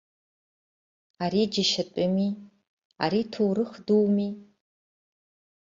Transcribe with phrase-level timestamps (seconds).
[1.23, 2.29] Ари џьашьатәыми,
[3.03, 4.29] ари ҭоурых дууми!